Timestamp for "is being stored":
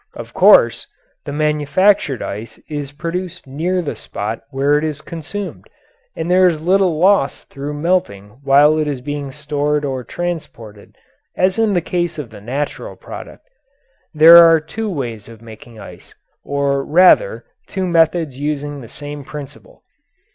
8.87-9.85